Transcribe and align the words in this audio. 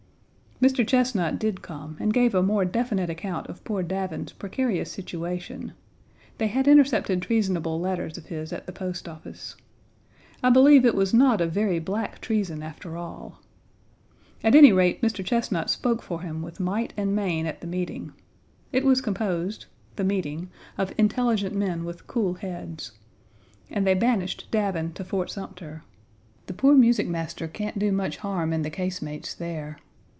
Mr. 0.61 0.85
Chesnut 0.85 1.39
did 1.39 1.63
come, 1.63 1.97
and 1.99 2.13
gave 2.13 2.35
a 2.35 2.43
more 2.43 2.63
definite 2.65 3.09
account 3.09 3.47
of 3.47 3.63
poor 3.63 3.81
Davin's 3.81 4.31
precarious 4.33 4.91
situation. 4.91 5.73
They 6.37 6.45
had 6.49 6.67
intercepted 6.67 7.23
treasonable 7.23 7.79
letters 7.79 8.15
of 8.15 8.27
his 8.27 8.53
at 8.53 8.67
the 8.67 8.71
Post 8.71 9.09
Office. 9.09 9.55
I 10.43 10.51
believe 10.51 10.85
it 10.85 10.93
was 10.93 11.15
not 11.15 11.41
a 11.41 11.47
very 11.47 11.79
black 11.79 12.21
treason 12.21 12.61
after 12.61 12.95
all. 12.95 13.41
At 14.43 14.53
any 14.53 14.71
rate, 14.71 15.01
Mr. 15.01 15.25
Chesnut 15.25 15.67
spoke 15.71 16.03
for 16.03 16.21
him 16.21 16.43
with 16.43 16.59
might 16.59 16.93
and 16.95 17.15
main 17.15 17.47
at 17.47 17.61
the 17.61 17.65
meeting. 17.65 18.13
It 18.71 18.85
was 18.85 19.01
composed 19.01 19.65
(the 19.95 20.03
meeting) 20.03 20.51
of 20.77 20.93
intelligent 20.95 21.55
men 21.55 21.85
with 21.85 22.05
cool 22.05 22.35
heads. 22.35 22.91
And 23.71 23.87
they 23.87 23.95
banished 23.95 24.47
Davin 24.51 24.93
to 24.93 25.03
Fort 25.03 25.31
Sumter. 25.31 25.81
The 26.45 26.53
poor 26.53 26.75
Music 26.75 27.07
Master 27.07 27.47
can't 27.47 27.79
do 27.79 27.91
much 27.91 28.17
harm 28.17 28.53
in 28.53 28.61
the 28.61 28.69
casemates 28.69 29.33
there. 29.33 29.79